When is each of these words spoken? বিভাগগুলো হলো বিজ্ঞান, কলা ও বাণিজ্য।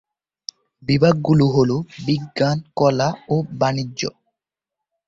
বিভাগগুলো 0.83 1.45
হলো 1.47 1.75
বিজ্ঞান, 2.05 2.57
কলা 2.75 3.09
ও 3.29 3.35
বাণিজ্য। 3.59 4.01